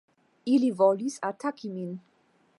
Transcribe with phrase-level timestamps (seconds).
[0.53, 1.93] Ili volis ataki min.